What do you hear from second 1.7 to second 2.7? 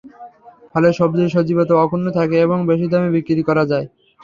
অক্ষুণ্ন থাকে এবং